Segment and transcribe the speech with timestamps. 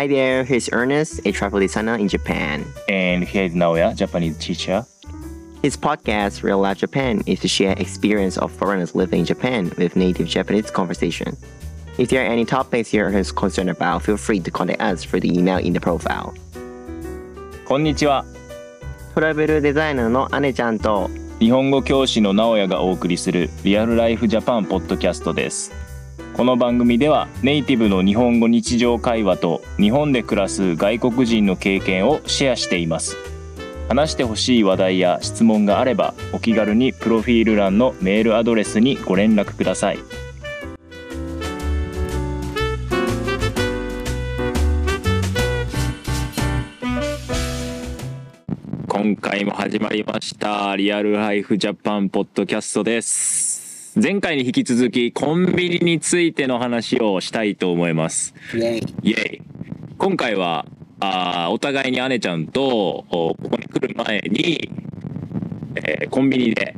[0.00, 2.64] Hi there, here's Ernest, a travel designer in Japan.
[2.88, 4.84] And here's Naoya, Japanese teacher.
[5.62, 9.96] His podcast, Real Life Japan, is to share experience of foreigners living in Japan with
[9.96, 11.36] native Japanese conversation.
[11.98, 15.32] If there are any topics you're concerned about, feel free to contact us through the
[15.32, 16.34] email in the profile.
[17.64, 18.24] こんにちは。
[19.14, 21.08] トラベルデザイナーの姉ちゃんと
[21.40, 25.72] 日本語教師の直哉がお送りするリアルライフジャパンポッドキャストです。
[26.33, 33.17] この番組ではネイティブの日本語日常会話と日本で暮らす外国人の経験をシェアしています。
[33.89, 39.99] 話してほしい話題や質問があればお気軽にプロフィール欄のメールアドレスにご連絡ください。
[48.87, 53.50] 今回も始まりましたリアルライフジャパンポッドキャストです
[53.95, 58.33] 前回に引き続きコンビニについての話をしたいと思います。
[58.53, 59.09] イェイ。
[59.09, 59.41] イエイ。
[59.97, 60.65] 今回は
[61.01, 64.71] あーお互いに姉ちゃんとおここに来る前に、
[65.75, 66.77] えーコンビニで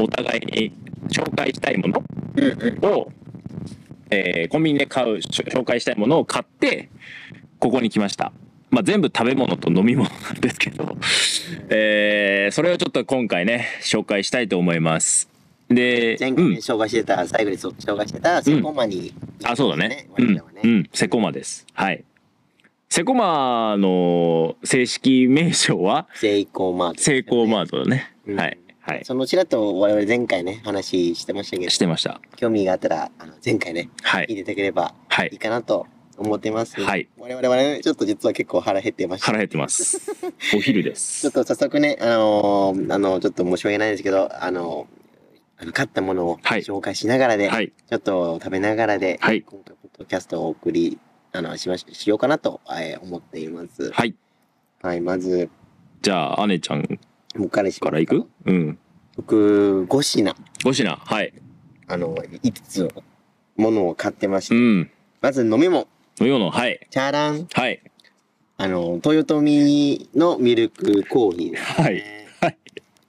[0.00, 0.72] お互いに
[1.10, 2.02] 紹介したいもの
[2.90, 3.12] を、
[4.10, 6.90] えーコンビニで買う紹介したいものを買って
[7.60, 8.32] ここに来ました。
[8.70, 10.96] まあ、全部食べ物と飲み物なんですけど、
[11.68, 15.32] えーそれをちょっと今回ね紹介したいと思います。
[15.68, 20.08] で、前回ね、うん紹介してた、最後にそ紹介してた、セコマに、あ、そうだね。
[20.16, 21.66] うんうん、セコマです。
[21.72, 22.04] はい。
[22.88, 26.06] セコマの正式名称は？
[26.14, 28.14] セイコーマート、セイコーマートだね。
[28.26, 28.58] うんはい。
[28.80, 29.04] はい。
[29.04, 32.20] そのちらっと我々前回ね、話してましたけど、してました。
[32.36, 34.26] 興味があったら、あの前回ね、はい。
[34.26, 35.30] 聞いていただければはい。
[35.32, 35.86] いいかなと
[36.18, 36.80] 思ってます。
[36.80, 37.08] はい。
[37.18, 39.26] 我々はね、ちょっと実は結構腹減ってました。
[39.26, 40.12] 腹減ってます。
[40.54, 41.30] お昼で ちょっす。
[41.32, 44.86] と早速ね、あのーあの、ちょっと申し訳ないんですけど、あのあの
[45.72, 47.72] 買ったものをはい紹介しながらで、はい。
[47.88, 50.98] ちょっと食べながらで、はい今回、ポッドキャストをお送り、
[51.32, 53.90] あの、しまし、しようかなと、えー思っています。
[53.90, 54.14] はい。
[54.82, 55.48] はい、まず、
[56.02, 57.00] じゃあ、姉ちゃん
[57.36, 58.78] 僕からから行くうん。
[59.16, 60.34] 僕、5品、
[60.64, 60.96] 5品。
[60.96, 61.32] はい。
[61.86, 62.90] あの、5つの
[63.56, 64.90] ものを買ってまして、うん。
[65.20, 65.86] まず飲み物、
[66.20, 66.50] 飲み物。
[66.50, 66.86] はい。
[66.90, 67.82] チャーラン、はい。
[68.56, 71.84] あの、豊臣のミルクコーヒーです、ね。
[71.84, 72.23] はい。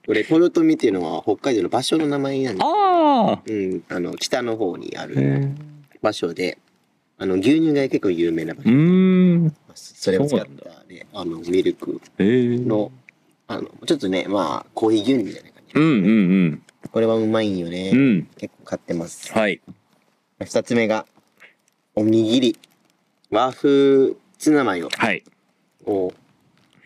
[0.06, 0.24] はい。
[0.24, 2.64] これ、豊臣っていうのは北海道の場所の名前なんです。
[2.64, 5.54] あうん、あの、北の方にあるー
[6.02, 6.58] 場所で、
[7.18, 9.56] あの、牛乳が結構有名な場所うーん。
[9.74, 10.46] それを使った、
[10.92, 12.66] ね、あの、ミルクえー。
[12.66, 12.92] の、
[13.48, 15.72] あの、ちょっとね、まあ、コーヒー牛乳みたいな感じ。
[15.74, 15.86] うんう
[16.48, 16.62] ん
[16.92, 17.90] これはうまいんよね。
[17.92, 17.98] うん。
[17.98, 18.28] うん。
[18.38, 19.32] 結構買ってます。
[19.32, 19.60] はい。
[20.40, 21.04] 二つ目が、
[21.94, 22.58] おにぎり、
[23.30, 25.24] 和風ツナマヨはい。
[25.84, 26.12] を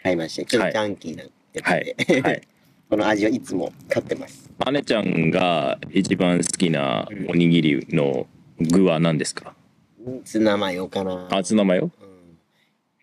[0.02, 1.28] 買いまして、ちょっとジャンキーなや
[1.62, 2.42] つで、はい。
[2.90, 4.50] この味はいつも買ってます。
[4.72, 8.26] 姉ちゃんが一番好きなおにぎりの
[8.58, 9.54] 具は何ですか？
[10.24, 11.28] ツナマヨかな。
[11.30, 11.84] あ、ツナマヨ？
[11.84, 12.38] うん。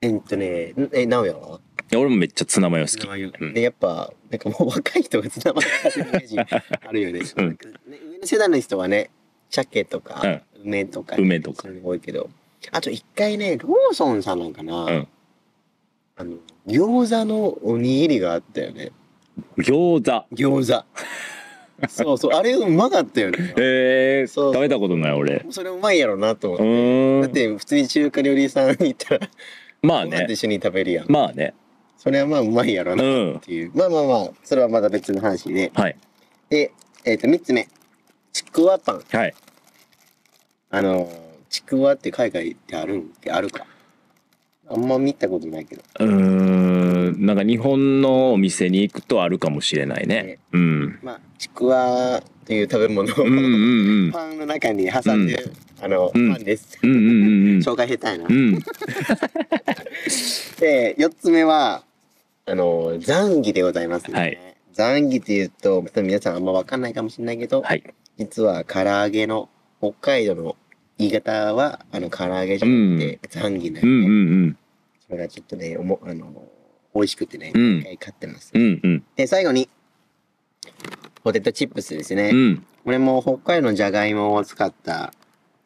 [0.01, 1.61] えっとね、んえ、なおやは？
[1.93, 3.53] 俺もめっちゃツナマヨ好き。
[3.53, 6.35] で、やっぱ、なんかもう若い人がツナマヨ買ってるイメージ
[6.85, 7.21] あるよね。
[7.37, 7.49] うん。
[7.51, 7.57] ね
[8.11, 9.09] 上の世代の人はね、
[9.49, 10.41] 鮭とか、うん。
[10.65, 11.69] 梅とか、梅とか。
[11.81, 12.29] 多いけど、
[12.73, 15.07] あと一回ね、ローソンさんなんかな、うん。
[16.17, 16.33] あの、
[16.67, 18.91] 餃子のおにぎりがあったよね。
[19.57, 20.25] 餃子。
[20.35, 20.85] 餃子。
[21.89, 23.53] そうそう、あれうまかったよね。
[23.57, 25.45] えー、そう食べたことない俺。
[25.51, 26.65] それうまいやろなと思うって。
[26.65, 27.21] ーん。
[27.21, 29.29] だって普通に中華料理屋さんに行ったら、
[29.83, 30.25] まあね。
[30.29, 31.11] 一緒に食べるやん。
[31.11, 31.53] まあね。
[31.97, 32.95] それはまあうまいやろう。
[32.95, 33.71] なんっていう。
[33.75, 35.71] まあまあまあ、それはまた別の話で。
[35.75, 35.97] はい。
[36.49, 36.71] で、
[37.05, 37.67] えっ、と、三つ目。
[38.33, 39.03] ちくわパン。
[39.11, 39.35] はい。
[40.71, 41.11] あの、
[41.49, 43.65] ちくわって海外ってあるんあるか。
[44.69, 45.83] あんま見たことないけど。
[45.99, 47.25] うーん。
[47.25, 50.39] なんか日本のお店に行くとあるかもしれないねね。
[50.51, 50.99] うん。
[51.03, 53.43] まあ、ちくわという食べ物を、うんうん
[54.05, 54.11] うん。
[54.11, 56.77] パンの中に挟んでる、あの、うんパンです。
[56.81, 57.09] うんうんうんう
[57.55, 57.59] ん。
[57.59, 58.25] 紹介下手いな。
[58.27, 58.59] うん。
[60.59, 61.83] で、四つ目は、
[62.45, 64.19] あの、ザンギでございますね。
[64.19, 64.37] はい
[64.73, 67.83] ザンギって言うと、皆さんあんまわかんないかもしれないけど、はい。
[68.19, 69.49] 実は唐揚げの、
[69.79, 70.55] 北海道の
[70.99, 74.07] 言い方は、あの、唐揚げじゃなくて、ザンギなんうんよね。
[74.07, 74.09] う
[74.49, 74.57] ん
[75.07, 76.31] それがちょっとね、おも、あの、
[76.97, 78.51] 美味しくてね、うん買ってます。
[78.53, 78.61] うん。
[78.61, 79.03] うんうん。
[79.15, 79.69] で、最後に、
[81.23, 82.31] ポテトチップスですね。
[82.33, 82.65] うん。
[82.83, 85.13] これも北海道のじゃがいもを使った、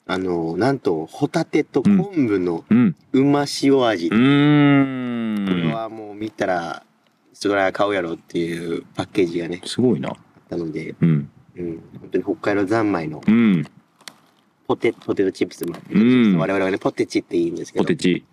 [0.08, 2.96] あの、なんと、ホタテと昆布のうん。
[3.14, 4.08] うま塩味。
[4.08, 5.74] うこれ。
[5.74, 6.84] はもう見たら、
[7.34, 10.10] それは買うやろっていうパッケージがね、すごいな。
[10.10, 10.16] あっ
[10.50, 11.30] たので、うん。
[11.56, 13.66] うん、本当に北海道三昧のうん。
[14.68, 18.26] ポテポテトチップス、まあうん我々はね、ポテチって言うんですけど、ポテチ。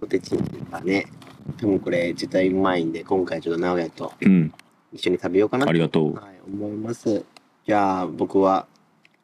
[0.00, 0.36] ポテチ
[0.70, 1.06] がね、
[1.58, 4.52] 多分これ絶対うまいんで、今回ちょっと直哉とうん。
[4.92, 6.14] 一緒に食べようかなと、ありがとう。
[6.14, 7.24] はい、思います。
[7.66, 8.66] じゃあ、僕は、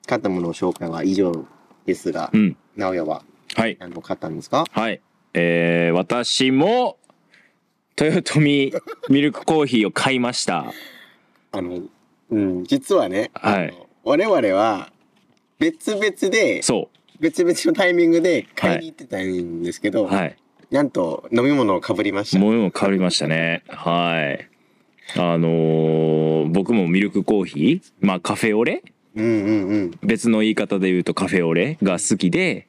[0.07, 1.47] 買ったものの紹介は以上
[1.87, 2.57] ですがう、ん。
[2.77, 3.23] 直哉は
[3.55, 3.77] はい。
[3.81, 4.65] 何を買ったんですか？
[4.71, 5.01] はい。
[5.35, 6.97] えー私も
[8.01, 8.73] 豊臣
[9.09, 10.73] ミルクコーヒーを買いました
[11.53, 11.81] あの、
[12.31, 14.91] うん、実はね、はいあの我々は
[15.59, 16.89] 別々で、そ
[17.21, 20.37] 別々のタイミングで買いに行ってたんですけど、うはい
[20.71, 22.39] なんと飲み物をかぶりました。
[22.39, 23.65] もう変わりましたね。
[23.69, 24.49] はい。
[25.19, 28.83] あのー僕もミルクコーヒーまあカフェオレ？
[29.17, 29.91] うんうんうん。
[30.03, 31.77] 別の言い方で言うとカフェオレ？
[31.83, 32.69] が好きで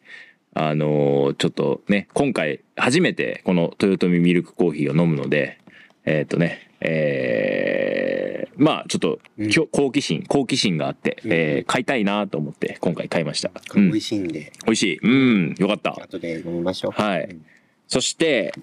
[0.55, 5.59] あのーちょっとね今回初めてこの豊臣ミルクコーヒーを飲むので
[6.05, 9.51] えっ、とねえーまあちょっと、うん。
[9.71, 11.31] 好奇心好奇心があって、うん。
[11.33, 14.97] えー買いたいなと思って今回買いました、うん、味しいんで、美味しい。
[14.97, 15.55] うん。
[15.59, 15.91] よかった。
[15.91, 16.91] 後で飲みましょう。
[16.91, 17.25] はい。
[17.25, 17.45] うん
[17.91, 18.53] そして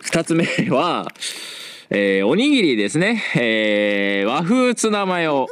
[0.00, 1.06] 二つ目は、
[1.88, 5.46] えーおにぎりですね、えー和風ツナマヨ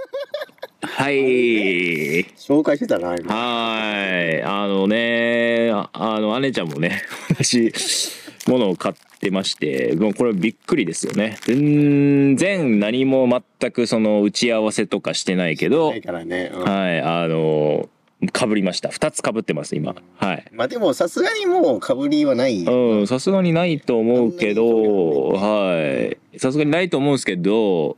[0.82, 3.32] はい紹介してたな、今。
[3.32, 4.42] はい。
[4.42, 7.72] あのね、ああの、姉ちゃんもね、私、
[8.48, 11.36] ものを買ってまして、もうこれびっくりですよね。
[11.42, 13.28] 全然何も
[13.60, 16.50] 全くその打ち合わせとかしてないけどね。
[16.52, 17.88] うんはい、あの、
[18.28, 18.90] かぶりました。
[18.90, 19.94] 二つかぶってます、今。
[20.16, 20.44] はい。
[20.52, 22.64] まあでもさすがにもうかぶりはない。
[22.64, 26.38] うん、さすがにないと思うけど、はい。
[26.38, 27.96] さすがにないと思うんですけど、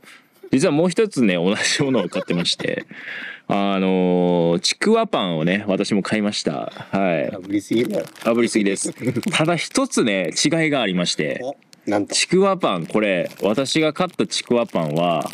[0.51, 2.85] 実はもう一つね、同じものを買ってまして、
[3.47, 6.71] あの、ちくわパンをね、私も買いました。
[6.91, 7.39] はいか。
[7.39, 8.05] ぶりすぎだよ。
[8.05, 8.93] 炙りすぎです。
[9.31, 11.41] ただ一つね、違いがありまして。
[12.09, 15.29] ちくわパン、これ、私が買ったちくわパンは、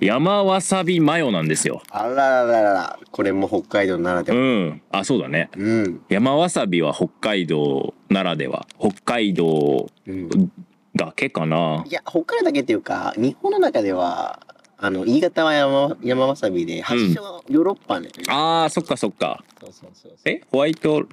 [0.00, 1.82] 山わさびマヨなんですよ。
[1.90, 2.98] あららららら。
[3.10, 4.40] これも北海道ならでうは。
[4.74, 4.82] ん。
[4.92, 5.50] あ、そうだね。
[5.56, 6.02] うん。
[6.08, 8.66] 山わさびは北海道ならでは。
[8.78, 10.52] 北海道うん。
[10.96, 14.40] だけかないや、北海道だけっていうか、日本の中では、
[14.78, 18.08] あの、新潟は山山わさびで、発祥はヨーロッパね。
[18.28, 19.44] あー、そっかそっか。
[19.60, 20.12] そうそうそう。
[20.24, 21.06] えホワイト、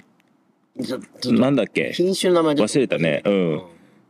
[1.26, 1.92] なんだっけ？
[1.92, 3.62] 品種の名前忘れたねうんうん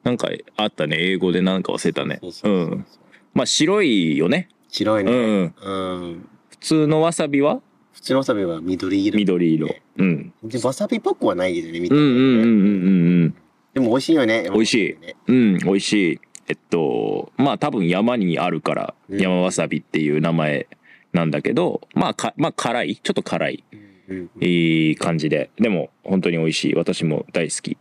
[0.05, 0.97] なんかあったね。
[1.01, 2.21] 英語でなんか忘れたね。
[2.31, 2.87] そうん。
[3.35, 4.49] まあ白いよね。
[4.69, 5.13] 白いうね。
[5.47, 5.55] ん。
[5.61, 6.29] うん。
[6.51, 7.61] 普通のわさびは？
[7.93, 9.19] 普通のわさびは緑色。
[9.19, 9.69] 緑色。
[9.97, 10.33] うん。
[10.45, 13.35] で、わさびっぽくはないですよね、見た目うんうんうんうんうん
[13.75, 14.49] でも美味しいよね。
[14.53, 15.37] 美味しいねうん。
[15.37, 16.21] うん、美味しい。
[16.49, 20.67] えっと、まあ多分山にあるから、うん山わさびっていう名前
[21.13, 22.97] なんだけど、まあか、まあ辛い。
[22.97, 23.65] ちょっと辛い。
[23.73, 23.85] うんう
[24.15, 25.51] んいい感じで。
[25.57, 26.75] でも本当に美味しい。
[26.75, 27.77] 私も大好き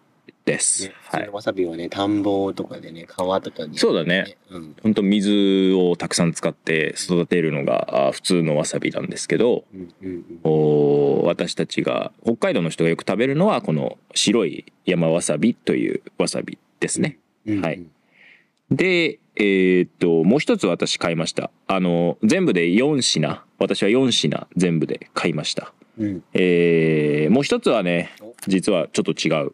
[0.47, 0.93] ですね。
[1.11, 1.29] はい。
[1.29, 3.77] わさびはね、田んぼとかでね、川とかに。
[3.77, 4.37] そうだね。
[4.49, 4.75] うん。
[4.81, 17.19] 本当水をたくさん使って育てるのがあ普通のわさびなんですけど、うんうんお私たちが北海道の人がよく食べるのはこの白い山わさびというわさびですね。
[17.45, 17.61] うん。
[17.61, 17.83] はい
[18.71, 21.51] で、えーっともう一つ私買いました。
[21.67, 25.73] あの全部で4品私は4品全部で買いました。
[25.97, 26.23] うん。
[26.33, 29.53] えーもう一つはねお実はちょっと違う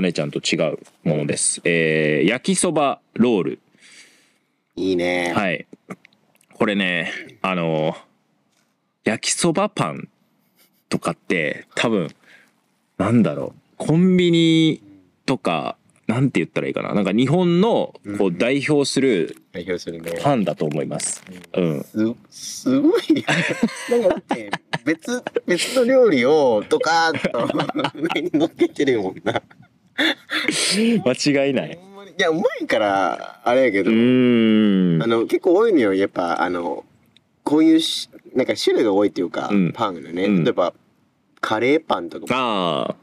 [0.00, 1.60] 姉ちゃんと違うものです。
[1.64, 3.60] えー焼きそばロール
[4.76, 5.32] いいね。
[5.34, 5.66] はい。
[6.54, 7.10] これね、
[7.42, 7.96] あの、
[9.04, 10.08] 焼きそばパン
[10.88, 12.08] とかって多分、
[12.98, 14.82] なんだろう、コンビニ
[15.24, 16.94] とか、なんて言ったらいいかな。
[16.94, 17.68] なんか日本の
[18.18, 19.36] こううん代表する。
[20.22, 21.24] パンだと思います。
[21.54, 21.82] うん。
[21.82, 23.24] す、すごい。
[23.90, 24.50] なんかだって、
[24.84, 27.48] 別、別の料理を、とかと、
[28.14, 29.42] 上に乗っけてるもんな。
[31.04, 31.78] 間違いない。
[32.18, 33.94] いや、うまいから、あれやけうど、あ。
[35.06, 36.84] の、結構多いのよ、やっぱ、あの、
[37.44, 40.74] こういうし、なんか種類が多いっていうか、うんパンがね、うん例えば、
[41.40, 42.96] カレーパンとかも、ああ、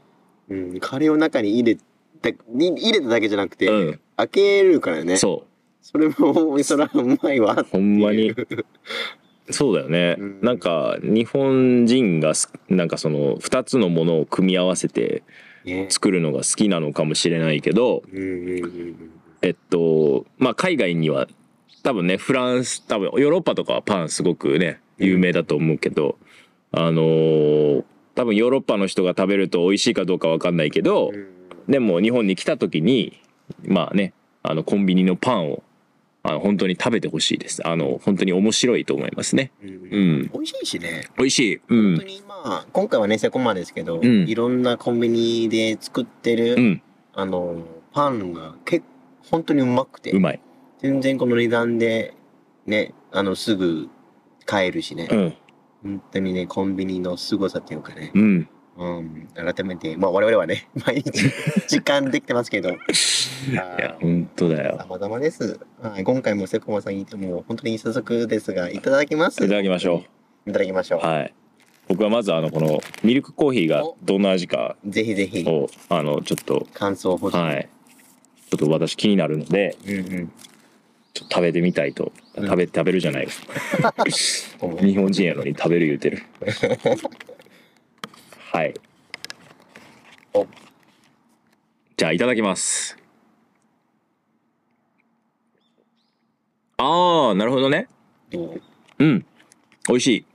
[0.48, 1.80] うん、カレーを中に入れ
[2.20, 5.16] た、に入れただけじゃなくて、うん開けるからね。
[5.16, 5.44] そ
[5.82, 7.54] それも、それはうまいわ。
[7.54, 7.64] う。
[7.64, 8.32] ほんまに。
[9.50, 10.16] そうだよね。
[10.18, 15.22] うんなんか日本人がすなんかその2つのものを組み合わせてね。
[15.88, 18.02] 作るのが好きなのかもしれないけど、
[19.42, 21.26] えっとまあ海外には
[21.82, 26.18] 多分ねフランス多分ヨーロッパとかはパンすごくね有名だと思うけど、
[26.72, 31.26] あのー多分ヨーロッパの人が食べると美味しいかどうかわかんないけど、うん。
[31.66, 33.20] でも日本に来た時に
[33.64, 34.12] まあね
[34.44, 35.63] あのコンビニのパンを
[36.26, 37.66] あの本当に食べてほしいです。
[37.66, 39.52] あの本当に面白いと思いますね。
[39.62, 40.30] うんうん。
[40.32, 41.04] 美味しいしね。
[41.18, 41.60] 美味しい。
[41.68, 41.96] うん。
[41.96, 44.26] 本当にまあ、今回はね、セコマですけど、うん。
[44.26, 46.82] いろんなコンビニで作ってる、うん。
[47.12, 47.56] あの、
[47.92, 48.86] パンが結構、
[49.30, 50.40] 本当にうまくて、うまい。
[50.78, 52.14] 全然この値段で、
[52.66, 53.88] ね、あの、すぐ
[54.46, 55.34] 買えるしね、うん。
[55.82, 61.12] 本当にね、コンビニの凄さっていうかね、うんうん、改めて、まあ我々はね、 毎日
[61.68, 62.74] 時間できてますけど、い
[63.54, 65.60] や本当だよ様々です。
[65.80, 69.44] はい、今回もセコマさんいても、本当に早速ですが、いただきます。
[69.44, 70.04] いただきましょ
[70.46, 70.50] う。
[70.50, 71.00] いただきましょう。
[71.00, 71.34] はい
[71.86, 77.36] 僕はまずあのこのミルクコーヒーがどんな味かぜひぜひ、をあのちょっと感想を欲しい。
[77.36, 77.68] はい
[78.50, 80.32] ちょっと私気になるので、うんうん。
[81.12, 82.12] ちょっと食べてみたいと。
[82.36, 83.26] うん食べ、食べるじゃない。
[84.62, 86.22] うん日本人やのに食べる言うてる。
[88.54, 88.74] はい。
[90.32, 90.46] お
[91.96, 92.96] じゃあ、いただきます。
[96.76, 97.88] あー、なるほどね。
[98.30, 98.60] どう？
[99.00, 99.26] うん。
[99.88, 100.26] 美味しい。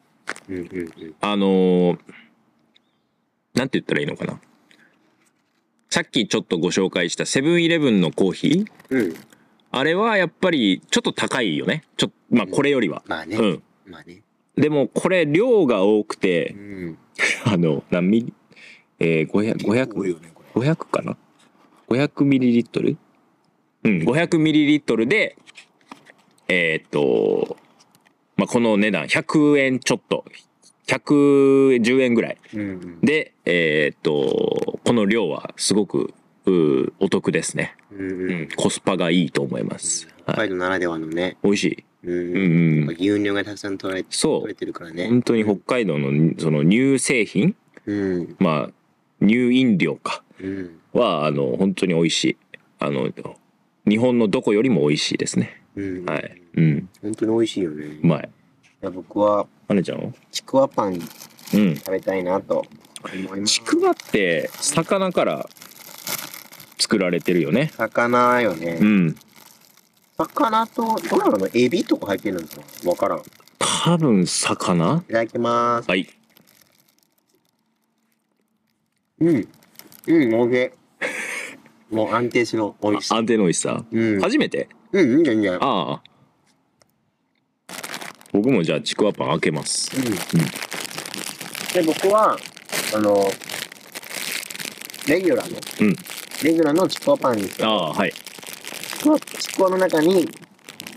[0.50, 0.64] うんうん
[1.02, 1.16] うん。
[1.22, 2.00] あのー、
[3.54, 4.42] なんて言ったらいいのかな。
[5.90, 9.16] さっきちょっとご紹介したセブンイレブンのコーヒーうん。
[9.72, 11.86] あれはやっぱりちょっと高いよね。
[11.96, 13.02] ちょまあこれよりは。
[13.08, 13.38] まあね。
[13.38, 13.64] うん。
[13.86, 14.24] まあね。
[14.58, 16.98] でもこれ量が多くうて、ん。
[17.46, 18.34] あの、何ミリ
[19.00, 20.70] えー、500、500、よね、これ。
[20.70, 21.18] 500かな
[21.88, 22.98] ?500 ミリリットル？
[23.84, 25.38] うん、500ミリリットルで、
[26.50, 27.58] えーっと、
[28.36, 30.26] まあ、この値段、100円ちょっと、
[30.88, 32.38] 110円ぐらい。
[32.54, 33.00] うんうん。
[33.02, 36.14] で、えーっと、この量はすごく、
[37.00, 37.76] お得ですね。
[37.92, 40.08] うんううんん、コスパがいいと思います。
[40.26, 40.34] はい。
[40.34, 41.38] 北海道ならではのね。
[41.44, 41.84] 美味しい。
[42.04, 42.90] うんうんうん。
[42.90, 45.08] 牛乳がたくさん取られてそう取れてるからね。
[45.10, 47.56] 本当に北海道のその乳製品、
[47.86, 48.36] うん。
[48.40, 50.24] まあ、乳飲料か。
[50.42, 50.80] うん。
[50.94, 52.38] は、あの、本当に美味しい。
[52.80, 53.12] あの、
[53.88, 55.62] 日本のどこよりも美味しいですね。
[55.76, 56.06] うん。
[56.06, 56.42] はい。
[56.56, 56.90] うん。
[57.02, 58.00] 本当に美味しいよね。
[58.02, 58.30] うまい。
[58.82, 60.14] いや僕はあねちゃんは？
[60.32, 61.76] ちくわパンうん。
[61.76, 62.66] 食べたいなと
[63.14, 63.62] 思いますち。
[63.62, 65.50] くわって、魚から
[66.90, 67.72] 作られてるよね。
[67.78, 68.80] 魚よね。
[68.82, 69.16] うん。
[70.18, 71.48] 魚と、どうなの？
[71.54, 72.90] エビとか入ってるんですか？
[72.90, 73.20] わからん。
[73.20, 73.22] い
[73.60, 75.88] 多分、魚ただきます。
[75.88, 76.10] はい。
[79.20, 79.48] うん。
[80.08, 80.72] うん、おいし
[81.92, 81.94] い。
[81.94, 82.76] もう安定しろ。
[82.82, 83.14] 美味しい。
[83.14, 83.86] 安定の美味しさ。
[83.92, 84.20] うん。
[84.22, 84.68] 初めて？
[84.92, 85.54] うん、うん、全然。
[85.64, 86.02] ああ。
[88.34, 89.92] 僕もじゃあちくわパン開けます。
[89.96, 90.04] うん。
[91.74, 92.36] で、僕は、
[92.96, 93.30] あの、
[95.08, 95.96] レギュラーの、うん
[96.44, 98.14] レギュラーのちくわパンにして、ああ、はい。
[98.14, 100.28] ちくわちくわの中に、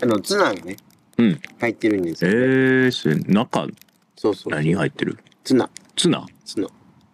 [0.01, 0.77] あの、ツナがね、
[1.17, 1.41] うん。
[1.59, 2.35] 入ってるんですえよ。
[2.35, 3.67] ー、それ中、
[4.15, 4.53] そうそう。
[4.53, 5.17] 何入ってる？
[5.43, 5.69] ツナ。
[5.95, 6.25] ツナ？
[6.45, 6.67] ツナ。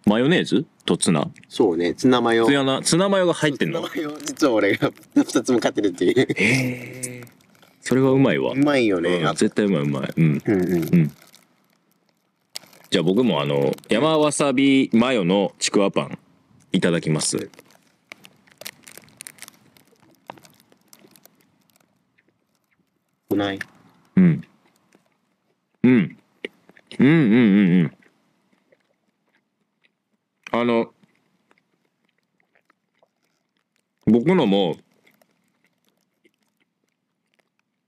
[0.06, 1.28] マヨネーズとツナ？
[1.48, 2.46] そうね、ツナマヨ。
[2.46, 3.82] ツヤな、ツナマヨが入ってんの？
[3.88, 6.20] ツナマヨ、実は俺が2つも買ってるっていう。
[6.20, 7.24] へえ。
[7.80, 8.52] それはうまいわ。
[8.52, 9.16] うまいよね。
[9.16, 10.12] うんあ絶対うまいうまい。
[10.16, 10.42] うん。
[10.44, 11.12] うんうん。
[12.90, 16.18] じゃあ僕もあの、山わさびマヨのちくわパン
[16.72, 17.50] いただきます。
[23.30, 23.58] うまい。
[24.16, 24.44] うん。
[25.84, 26.16] うん。
[26.98, 27.92] うんうんうんうん。
[30.52, 30.92] あの、
[34.06, 34.76] 僕のも、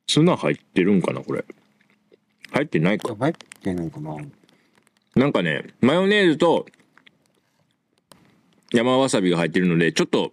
[0.07, 1.45] ツナ入ってるんかなこれ。
[2.53, 3.17] 入ってないか。
[3.17, 4.17] 入ってんのかな
[5.17, 6.67] なんかね、マヨネーズと
[8.73, 10.33] 山わさびが入ってるので、ちょっと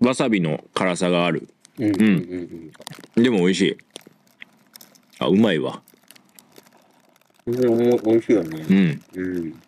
[0.00, 1.48] わさびの辛さがある。
[1.78, 2.72] うんうん
[3.16, 3.76] うんでも美味しい。
[5.18, 5.82] あ、うまいわ。
[7.46, 7.54] うん。
[8.00, 8.72] 美味しいよねう。
[8.72, 9.02] ん。
[9.14, 9.62] うん。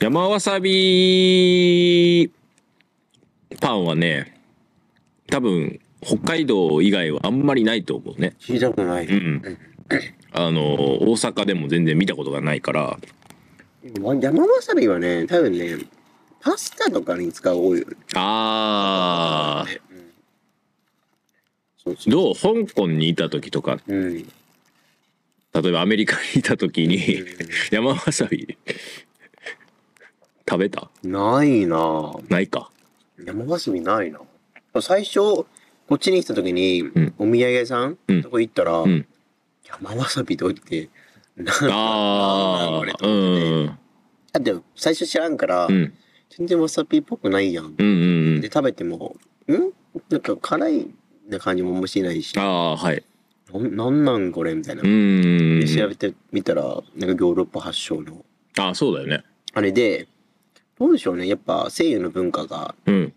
[0.00, 2.30] 山わさび
[3.60, 4.38] パンはね、
[5.30, 8.34] 多分北海道以外はあんまりないと思うね。
[8.38, 9.06] 聞いたことない。
[9.06, 9.42] うん。
[10.32, 12.98] あの、大阪でも全然見たことがないから、
[14.00, 15.76] ま山わさびはね、多分ね、
[16.40, 17.96] パスタとかに使う多いよね。
[18.14, 19.83] あー、うんそうそう。
[22.06, 24.14] どう香港にいた時とか、うん。
[24.16, 24.26] 例
[25.68, 26.98] えばアメリカにいた時に
[27.70, 28.56] 山わさび
[30.48, 30.90] 食べた？
[31.02, 32.30] ないなぁ。
[32.30, 32.70] ないか。
[33.22, 34.20] 山わさびないな
[34.80, 35.46] 最初、こ
[35.94, 39.06] っちに来た時に、んお土産屋さん、うんとこ行ったら、うん。
[39.68, 40.88] 山わさびどうって、
[41.36, 43.78] なあこれあ、うん。
[44.32, 45.92] だって最初知らんから、うん。
[46.30, 47.66] 全然わさびっぽくないやん。
[47.66, 47.86] うんうん
[48.36, 48.50] うんで、。
[48.50, 49.16] 食べても、
[49.48, 49.52] ん？
[50.08, 50.88] なんか辛い
[51.28, 53.04] な感じももしないし、ああ、はい。
[53.52, 54.82] なんなんなんこれみたいな。
[54.82, 55.68] うんで。
[55.68, 58.24] 調べてみたら、なんかヨーロッパ発祥の。
[58.58, 59.24] ああ、そうだよね。
[59.52, 60.08] あれで、
[60.78, 61.28] どうでしょうね。
[61.28, 63.00] やっぱ西洋の文化が、うん。
[63.00, 63.10] なん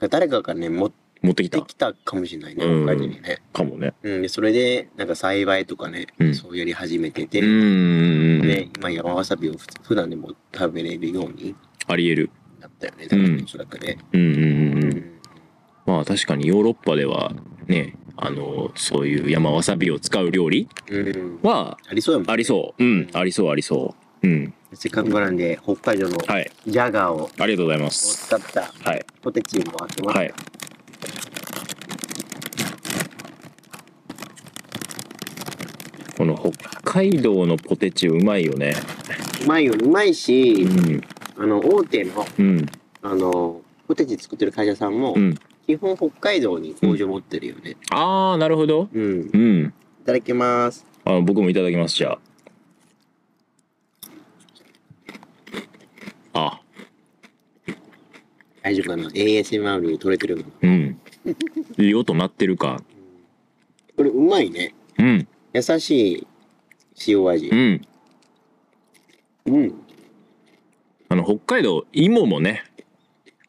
[0.00, 3.42] か誰かがね、持っ持ってきたてきたかもしれないね、うん北海道にね。
[3.52, 3.94] かもね。
[4.02, 8.42] うん、でそれで、なんか栽培とかね、うんそうやり始めてて、うん。
[8.42, 11.54] で、今山わさびをふ普段でも食べれるように
[11.86, 12.30] あり得る。
[12.60, 13.98] なったよね、多分おそらくね。
[14.12, 15.15] うんうんうんううん。
[15.86, 17.32] まあ確かにヨーロッパでは
[17.68, 21.38] ね、あの、そういう山わさびを使う料理うん。
[21.42, 22.84] はありそうやもんねありそう。
[22.84, 23.08] うん。
[23.12, 24.26] ありそうありそう。
[24.26, 24.54] うん。
[24.72, 26.50] せっかくなんで、北海道のはい。
[26.66, 28.26] ジャガーをありがとうございます。
[28.26, 29.04] 使ったはい。
[29.22, 30.16] ポテチもあってます。
[30.18, 30.34] はい。
[36.16, 38.74] この北海道のポテチうまいよね。
[39.44, 39.84] うまいよね。
[39.84, 41.02] うまいし、うん。
[41.38, 42.66] あの、大手の、うん。
[43.02, 45.34] あの、ポテチ作ってる会社さんも、うん。
[45.66, 47.76] 基本北海道に工場持ってるよね。
[47.90, 49.30] ああなるほどうん。
[49.32, 50.86] うんいただきます。
[51.04, 52.18] あ僕もいただきますじゃ
[56.32, 56.60] ああ
[58.62, 60.44] 大丈夫かな ?ASMR に取れてるの？
[60.62, 61.00] うん
[61.78, 62.80] いい音鳴ってるか
[63.96, 64.74] これうまいね。
[64.98, 66.26] うん優しい
[67.08, 67.54] 塩味う。
[67.54, 67.82] ん
[69.46, 69.74] うん。
[71.08, 72.64] あの北海道芋もね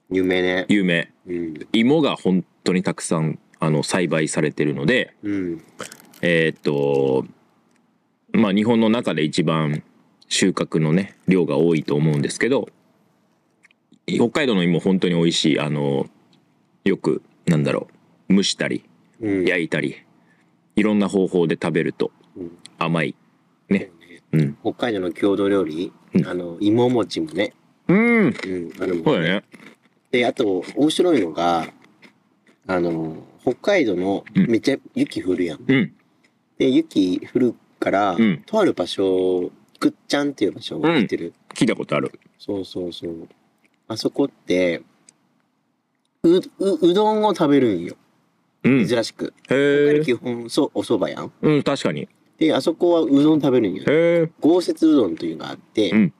[0.10, 0.66] 有名ね。
[0.70, 1.54] 有名うん。
[1.74, 5.62] 芋が本当にたくさんあの栽培されてるのでうん。
[6.22, 7.26] えーっと
[8.32, 9.84] まあ日本の中で一番
[10.30, 12.70] 収穫のね量が多いと思うんですけど
[14.08, 16.08] 北海道の芋本当に美味しいあの
[16.84, 17.88] よくなんだろ
[18.30, 18.84] う蒸したり
[19.22, 19.46] うん。
[19.46, 19.98] 焼いたり
[20.76, 23.16] いろんな方法で食べるとうん甘い
[23.70, 23.90] ね
[24.32, 27.54] うん北海道の郷土料理、うんあの、芋餅もね。
[27.88, 28.32] うんうん。
[28.32, 28.34] あ
[28.80, 29.44] そうだね
[30.12, 31.68] で、あと、面白いのが、
[32.66, 35.60] あの、北海道のうんめっちゃ雪降るやん。
[35.68, 35.94] うん
[36.58, 41.34] で、雪降るから、うんとある場所、ぐっちゃんっていう場所が知ってる？
[41.54, 43.28] 聞いたことあるそうそうそう。
[43.88, 44.82] あそこって、
[46.24, 47.96] う、う、うどんを食べるんよ。
[48.64, 49.34] うんへ珍しく。
[49.52, 51.32] え基本、そう、お蕎麦やん。
[51.42, 52.10] うん確かに
[52.40, 53.84] で、あそこはうどん食べるんよ。
[53.84, 56.14] へえ豪雪うどんというのがあって、うん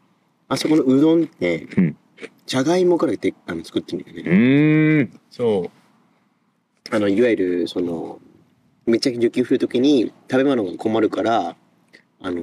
[0.50, 1.98] あそこのうどんって、うん
[2.46, 4.32] じゃがいもからであの作ってるんだようね。
[4.32, 5.70] ーんそ
[6.92, 6.96] う。
[6.96, 8.20] あの、いわゆる、その、
[8.86, 11.56] めっちゃ雪降るときに食べ物が困るから、
[12.22, 12.42] あの、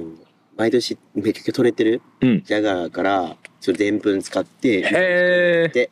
[0.57, 4.83] 毎年めちゃくちゃ取れてるうんじゃがから、それでんぷん使って、へ
[5.65, 5.89] えで、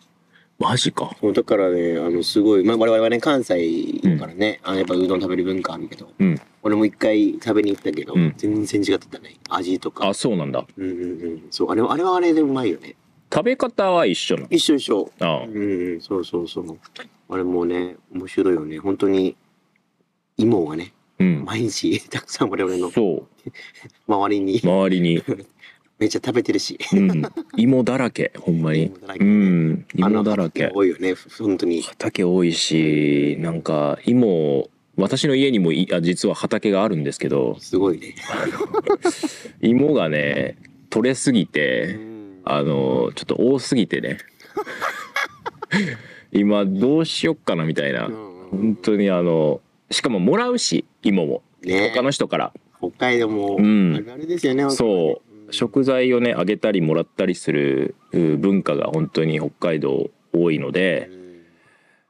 [0.60, 9.36] マジかそうだからね、あの、すごい、まあ、我々はね、関西だからね、あの、やっぱうどん食べる文化あるけど、うん俺も一回食べに行ったけど、うん全然違ってたね。
[9.50, 10.08] 味とか。
[10.08, 11.43] あそうなんだうんうんうん。
[11.50, 12.96] そう、あれは、あれはあれでうまいよね。
[13.34, 14.48] 食べ方は一緒なの？
[14.52, 15.12] 一緒一緒。
[15.19, 15.43] ああ。
[15.46, 15.56] うん
[15.93, 16.78] うん、そうそうそう。
[17.30, 18.78] あれもね、面白いよね。
[18.78, 19.36] 本当に、
[20.38, 21.43] 芋がね、うん。
[21.43, 23.52] 毎日たくさん我々のそう。
[24.08, 24.62] 周りに。
[24.63, 25.24] 周りに、
[25.98, 26.78] めっちゃ食べてるし。
[26.93, 27.24] うん、
[27.58, 28.86] 芋だらけほんまに。
[28.86, 29.86] 芋だらけうん。
[30.00, 30.72] あの芋だらけ。
[30.72, 31.82] 多いよね、本当に。
[31.82, 37.58] 畑多いしなんか芋私の家にもいあ実は畑があるんですけど。
[37.60, 38.13] すごいね。
[39.62, 40.58] 芋がね
[40.91, 42.12] 取れすぎてうん
[42.45, 44.17] あのちょっと多すぎてね。
[46.32, 48.10] 今どうしよっかなみたいな。
[48.51, 51.41] 本当にあのしかももらうし芋も。
[51.63, 51.91] ね。
[51.93, 52.53] 他の人から。
[52.79, 53.95] 北海道も、うん。
[53.95, 54.69] あるあるですよね。
[54.69, 55.53] そう。
[55.53, 61.41] 食材をねあげたりもらったりするう文化が本当に北海道多いのでうん。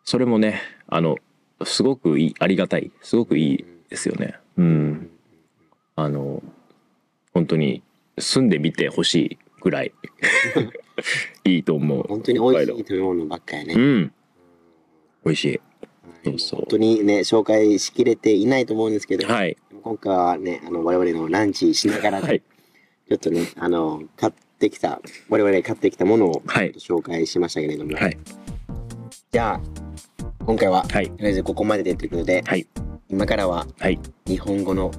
[0.04, 1.18] それもねあの
[1.64, 2.92] すごくいいありがたい。
[3.02, 4.36] すごくいいですよね。
[4.58, 5.10] うん。
[5.96, 6.42] あの
[7.34, 7.84] 本当に
[8.18, 9.94] 住んでみてほしいぐらい。
[11.46, 12.04] いいと思う。
[12.08, 13.74] 本当に美味しい食べ物ばっかりね。
[13.74, 14.14] 道うん。
[15.26, 15.50] 美味しい。
[15.50, 15.60] はい。
[16.26, 16.60] そうそう。
[16.60, 19.58] 本当にね、紹介しきれていないと思うんですけど、はい。
[19.82, 22.42] 今回はね、あの、我々のランチしながら、はい。
[23.08, 26.74] ちょっとね、あの、買ってきた、我々買ってきたものをはい。
[26.74, 28.18] 紹介しましたけれども、はい。
[29.32, 29.62] じゃあ、
[30.46, 31.10] 今回は、はい。
[31.10, 32.68] とりあえずここまででということで、はい。
[33.10, 34.00] 今からははい。
[34.26, 34.92] 日本語の、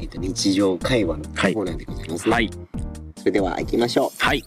[0.00, 1.54] えっと日常会話のコはい。
[1.54, 2.50] ーナーでございます、はい
[3.22, 4.10] それでは行きましょう。
[4.18, 4.42] はい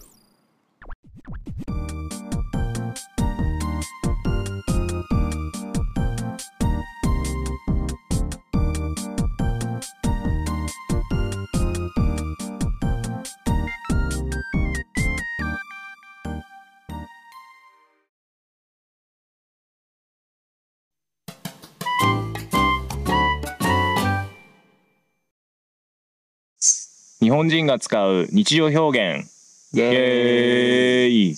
[27.20, 29.30] 日本人が使う日常表現。
[29.72, 31.36] イイエーイ。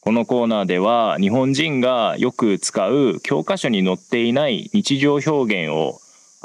[0.00, 5.30] このコーナーでは日本人がよく使う教科書に載っていない日常表
[5.66, 6.00] 現を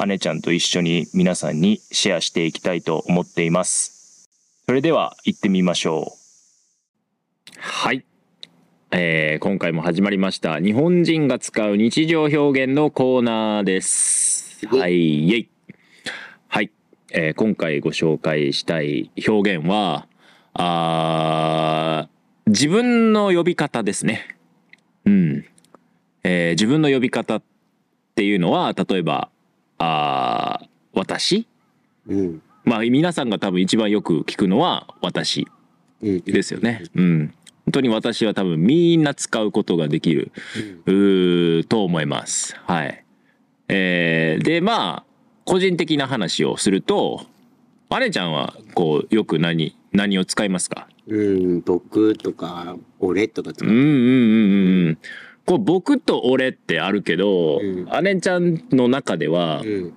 [0.06, 4.30] 姉ちゃんと一緒に皆さんにシェアしていきたいと思っています。
[4.66, 7.60] それでは行ってみましょう。
[7.60, 8.06] はい、
[8.92, 10.60] えー今回も始まりました。
[10.60, 14.66] 日本人が使う日常表現のコーナーです。
[14.68, 15.38] はいイエイ。
[15.38, 15.50] はい、
[17.14, 20.08] えー今回ご紹介したい表現は
[20.54, 24.28] あー自分の呼び方ですね。
[25.06, 25.46] うん。
[26.24, 27.42] えー自分の呼び方っ
[28.16, 29.30] ていうのは例えば
[29.78, 31.48] あー私
[32.08, 32.42] うん。
[32.66, 35.48] まあ皆さんが多分一番よく聞くのは私
[36.02, 36.22] うん。
[36.22, 36.84] ですよね。
[36.96, 37.34] うん。
[37.66, 40.32] 本当に私は多分みんな使うことができる
[40.86, 41.64] うん。
[41.66, 42.56] と思います。
[42.66, 43.04] はい。
[43.68, 45.09] えーでまあ
[45.50, 47.26] 個人的な話をすると
[47.90, 50.88] あれちゃんはこうよく何何を使いますか？
[51.08, 51.62] うん。
[51.62, 53.70] 僕とか、俺とか使う。
[53.70, 54.98] うんうんうんうんうん
[55.48, 59.94] こう僕と俺ってあるけど、うん姉ちゃんの中ではうん。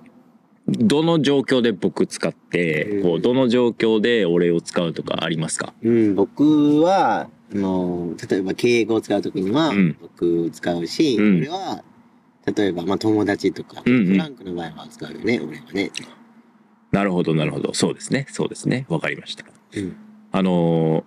[0.65, 5.75] どの状況で僕使って、うんこうどの状況で俺を使うとかありますか？
[5.83, 11.83] うん、僕は、あの、例えば敬語を使うときにはうん、僕使うし、うん俺は、
[12.45, 15.91] 例えば、まあ友達とか、うんうんフランクの場合は使うよね、俺はね。
[16.91, 19.43] なるほどなるほどそうですねそうですねわかりました
[19.75, 19.95] うん。
[20.31, 21.03] あのー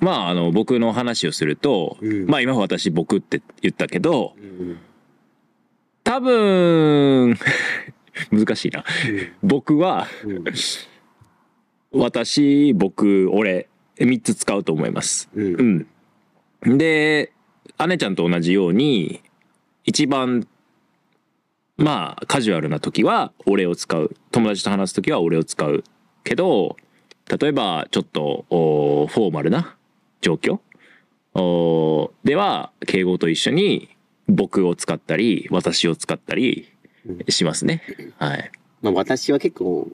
[0.00, 4.78] まああの僕の話をすると、うんまあ今私僕って言ったけどうん。
[6.04, 7.36] 多分
[8.32, 8.82] 難しいな
[9.42, 10.44] 僕はうん。
[11.92, 15.86] 私僕俺3つ使うと思いますうん。
[16.62, 17.30] うんで
[17.86, 19.20] 姉ちゃんと同じように
[19.84, 20.46] 一番
[21.76, 24.14] まあカジュアルな時は俺を使う。
[24.30, 25.84] 友達と話す時は俺を使う
[26.22, 26.76] けど
[27.40, 29.76] 例えばちょっとおフォーマルな
[30.20, 30.60] 状況？
[31.34, 33.88] おでは敬語と一緒に
[34.28, 36.72] 僕を使ったり私を使ったり
[37.28, 37.82] しますね。
[38.18, 38.50] はい。
[38.82, 39.88] まあ私は結構、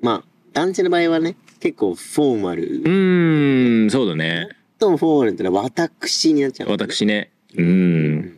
[0.00, 2.62] まあ男性の場合はね、結構フォーマル。
[2.62, 4.48] うーんそうだね。
[4.78, 7.30] とフォーマルってのは私になっちゃう、私ね。
[7.54, 8.37] うん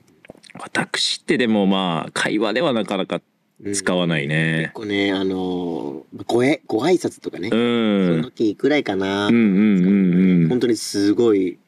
[0.63, 3.21] 私ってでもまあ会話ではなかなか
[3.75, 4.71] 使わないね。
[4.73, 10.49] 結構ね、あのー、ごえ、ご挨拶とかね、うそのん時くらいかな、うんうんうんうん。
[10.49, 11.59] 本当にすごい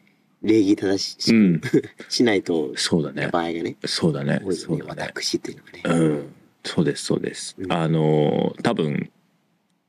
[0.42, 1.60] 礼儀正しし,、うん。
[2.08, 3.28] しないと、そうだね。
[3.28, 4.40] 場合がね、そうだね。
[4.42, 5.02] 多いよねそうだね。
[5.14, 6.04] 私っていうのがね。
[6.04, 6.32] うん。
[6.64, 7.72] そうですそうです、うん。
[7.72, 9.10] あの多分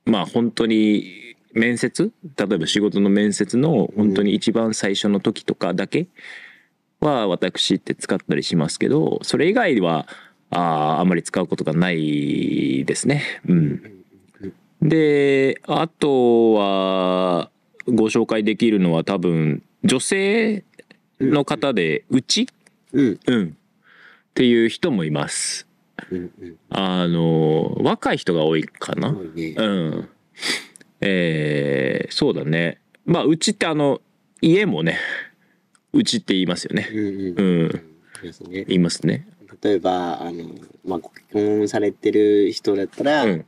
[0.06, 2.12] まあ本当に面接？
[2.36, 6.08] 例えば仕事の面接の本当に一番最初の時とかだけ
[7.04, 10.08] は私って使ったりしますけどそれ以外は
[10.50, 13.24] あーあんまり使うことがないですね。
[13.48, 13.82] うん。
[14.82, 17.50] であとは
[17.88, 20.64] ご紹介できるのは多分女性
[21.20, 22.48] の方でうち？
[22.92, 23.48] うん、うん。
[23.50, 25.68] っていう人もいます。
[26.70, 29.12] あの若い人が多いかな？
[29.12, 29.56] ね。
[29.58, 30.10] うん。
[31.02, 32.80] えー、そうだね。
[33.06, 34.02] まあうちってあの
[34.42, 35.00] 家もね
[35.94, 36.90] うちって言いますよね。
[36.92, 37.36] うん、うん。
[37.40, 37.70] うん。
[38.52, 38.66] ね。
[38.68, 39.28] 言いますね。
[39.62, 40.50] 例えば、あの、
[40.86, 43.46] まあ、ご結婚されてる人だったら、ううん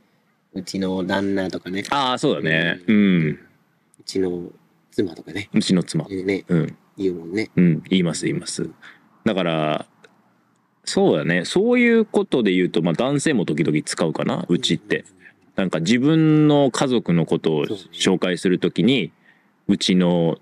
[0.64, 2.80] ちの旦那とかね、ああそうだね。
[2.86, 3.38] うん。
[4.00, 4.50] うちの
[4.90, 6.06] 妻とかね、うちの妻。
[6.08, 6.76] ね、うん。
[6.96, 7.50] 言うもんね。
[7.56, 7.82] うん。
[7.90, 8.70] 言います言います。
[9.24, 9.86] だから
[10.84, 11.44] そうだね。
[11.44, 14.46] そういうことで言うとまあ男性も時々使うかな。
[14.48, 15.04] うちって。
[15.56, 19.10] なんか自分の家族のことを紹介するときに
[19.68, 20.36] うちの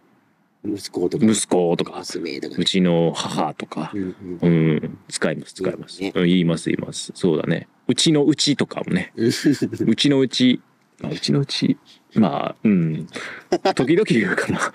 [0.64, 2.62] 息子とか、息子とか娘とかね。
[2.62, 4.52] うちの母とかうんうん。
[4.52, 6.12] うん使います使います、ね。
[6.14, 7.12] うん言います言います。
[7.14, 7.68] そうだね。
[7.86, 9.12] うちのうちとかもね。
[9.16, 10.60] う んうちのうち
[11.00, 11.76] まあうちのうち
[12.14, 13.06] まあうん。
[13.74, 14.72] 時々言うかな。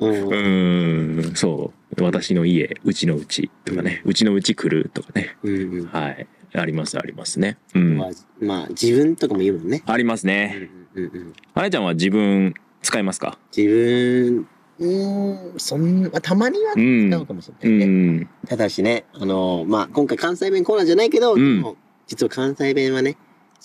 [0.00, 1.18] うん。
[1.18, 2.02] うんそう。
[2.02, 4.02] 私の家うちのうちとかね。
[4.04, 5.36] うちのうち来るとかね。
[5.42, 5.86] うんうん。
[5.86, 6.26] はい。
[6.54, 7.58] ありますありますね。
[7.74, 7.96] うん。
[7.98, 8.10] まあ、
[8.40, 9.82] まあ、自分とかも言うもんね。
[9.86, 11.32] ありますうんねうんうん。
[11.54, 13.38] あれちゃんは自分使いますか？
[13.56, 14.46] 自分、
[14.78, 17.94] うーん、そんな、たまにはうん使うかもしうれないね。
[18.20, 23.16] んただしね、あの、まあ、今回関西弁コーナーじゃないけど、うんでも実は関西弁はね、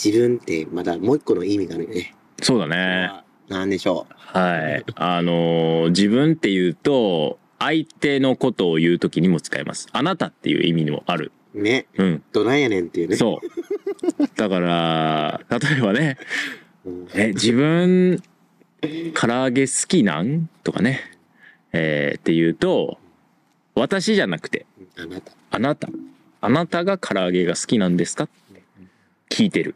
[0.03, 2.15] 自分ってまだもう一個の意味があるよね。
[2.41, 3.11] そうだね
[3.49, 4.83] なんでしょはい。
[4.95, 9.87] あのー自分っていうと、相手のことを言うときにも使えます。
[9.91, 11.31] あなたっていう意味にもある。
[11.53, 11.61] う。
[11.61, 12.23] ね、うん。
[12.31, 13.15] どないやねんっていうね。
[13.17, 14.27] そう。
[14.35, 16.17] だから、例えばね、
[16.85, 17.07] うん。
[17.13, 18.23] え、自分、
[19.13, 20.49] 唐揚げ好きなん？
[20.63, 21.01] とかね。
[21.73, 22.97] えーっていうと、
[23.75, 24.65] 私じゃなくて、
[24.97, 25.31] あなた。
[25.51, 25.89] あなた。
[26.41, 28.25] あなたが唐揚げが好きなんですか？
[28.25, 28.63] って
[29.29, 29.75] 聞いてる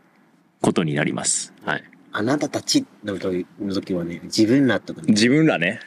[0.61, 1.53] ことになります。
[1.63, 1.83] はい。
[2.11, 5.07] あなたたちの時はね、自分らとかね。
[5.09, 5.79] 自分らね。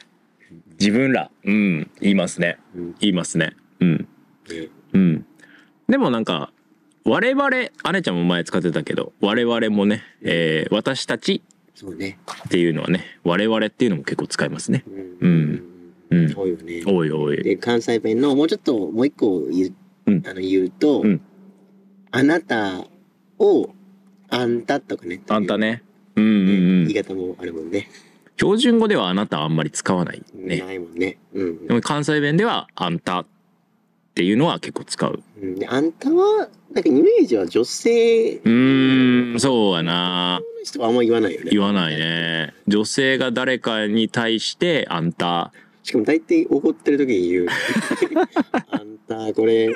[0.79, 1.29] 自分ら。
[1.43, 1.91] うん。
[1.99, 2.57] 言いますね。
[2.75, 3.55] うん言いますね。
[3.79, 4.07] うん。
[4.49, 5.25] ねうん。
[5.87, 6.53] でもなんか、
[7.03, 11.43] 我々、姉ちゃんも前使ってたけど、我々もね、えー私たち
[11.79, 12.19] そうね。
[12.45, 14.83] っていうのはね、我々っていうのも結構使いますね。
[14.85, 15.63] うんうん
[16.09, 16.83] うんそうよね。
[16.85, 17.41] おいおい。
[17.41, 19.73] で、関西弁のもうちょっと、もう一個言う,、
[20.07, 21.21] うんあの言うと、うん
[22.11, 22.85] あなた
[23.37, 23.69] を、
[24.29, 25.21] あんたとかね。
[25.29, 25.81] あんたね。
[26.17, 26.35] うんうんう
[26.83, 26.93] ん言い。
[26.95, 27.87] 方もあるもんね。
[28.37, 30.57] 標準語ではあなたあんまり使わないね。
[30.59, 31.17] ないもんね。
[31.33, 33.25] うんでも関西弁ではあんたっ
[34.15, 35.23] ていうのは結構使う。
[35.41, 35.55] うん。
[35.55, 40.41] であんたは、なんかイメージは女性うーん、そうやな。
[40.59, 41.51] の人はあんま言わないよね。
[41.51, 42.53] 言わないね。
[42.67, 45.51] 女性が誰かに対してあんた。
[45.83, 47.47] しかも大体怒ってる時に言う。
[48.69, 49.71] あんた、これや、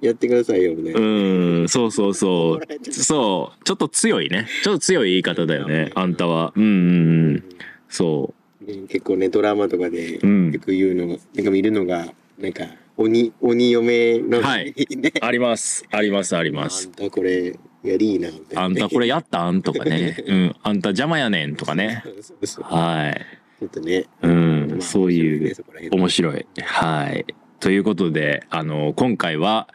[0.00, 1.00] やってくださいよ、みたいうな。
[1.00, 2.92] ーん、そうそうそう。
[2.92, 4.46] そう、ちょっと強いね。
[4.62, 5.90] ちょっと強い言い方だよね。
[5.94, 6.52] あんたは。
[6.56, 7.44] うんうんうん。
[7.88, 10.26] そね結構ね、ドラマとかで、う。
[10.26, 10.60] うんよ。
[10.60, 12.64] く言うのが、なんか見るのが、なんか、
[12.96, 18.62] 鬼鬼嫁の、はいねありますありますありますあんたこれやりいいなみたいな。
[18.62, 19.62] あんたこれやったん？
[19.62, 20.16] とかね。
[20.26, 20.56] うん。
[20.62, 22.02] あんた邪魔やねんとかね。
[22.20, 23.20] そうそうはい。
[23.60, 24.68] ちょっとね、うん。
[24.70, 25.56] まあそういう
[25.90, 26.46] 面白い。
[26.62, 27.24] はい。
[27.60, 29.68] ということで、あの、今回は、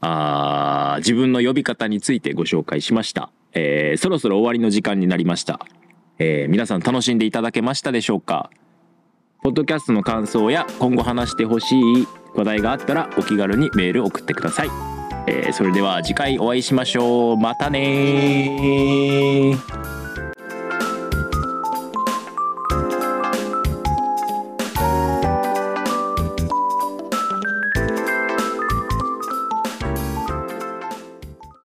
[0.00, 3.30] あー自分の呼び方についてご紹介しました。
[3.54, 5.60] えーそろそろ終わりの時間になりました。
[6.18, 8.50] えー皆さん楽しんでいただけましたでしょうか？
[9.42, 14.95] ポッドキャストの感想や今後話してほしい話題があったらお気軽にメール送ってください。
[15.26, 17.36] えーそれでは次回お会いしましょう。
[17.36, 19.56] またね。